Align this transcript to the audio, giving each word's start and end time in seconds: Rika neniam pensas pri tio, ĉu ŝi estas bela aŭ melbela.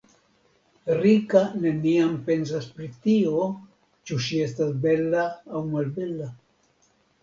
Rika 1.01 1.41
neniam 1.65 2.17
pensas 2.31 2.67
pri 2.79 2.91
tio, 3.05 3.45
ĉu 4.09 4.21
ŝi 4.27 4.43
estas 4.51 4.77
bela 4.89 5.31
aŭ 5.57 5.67
melbela. 5.73 6.37